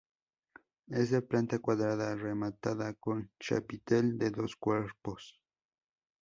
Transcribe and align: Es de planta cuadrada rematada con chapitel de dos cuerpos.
Es 0.89 1.11
de 1.11 1.21
planta 1.21 1.59
cuadrada 1.59 2.15
rematada 2.15 2.95
con 2.95 3.29
chapitel 3.39 4.17
de 4.17 4.31
dos 4.31 4.55
cuerpos. 4.55 5.39